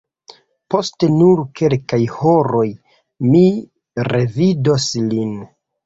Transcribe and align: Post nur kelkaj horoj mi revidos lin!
Post 0.73 1.05
nur 1.17 1.41
kelkaj 1.61 2.01
horoj 2.15 2.65
mi 3.31 3.45
revidos 4.13 4.93
lin! 5.17 5.43